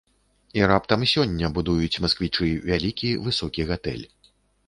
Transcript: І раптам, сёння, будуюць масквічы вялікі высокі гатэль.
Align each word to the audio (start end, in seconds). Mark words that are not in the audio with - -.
І 0.59 0.61
раптам, 0.69 1.03
сёння, 1.11 1.51
будуюць 1.57 2.01
масквічы 2.05 2.49
вялікі 2.71 3.09
высокі 3.27 3.67
гатэль. 3.73 4.05